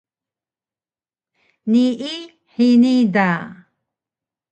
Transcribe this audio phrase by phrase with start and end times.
[1.71, 2.13] Nii
[2.53, 3.27] hini da!